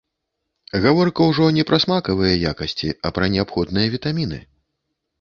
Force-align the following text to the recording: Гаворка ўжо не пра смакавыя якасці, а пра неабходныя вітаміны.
Гаворка 0.85 1.27
ўжо 1.33 1.51
не 1.59 1.67
пра 1.71 1.79
смакавыя 1.85 2.33
якасці, 2.55 2.89
а 3.05 3.15
пра 3.19 3.25
неабходныя 3.37 3.87
вітаміны. 3.99 4.45